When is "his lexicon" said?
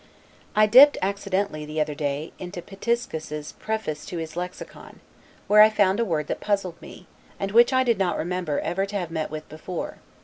4.17-4.99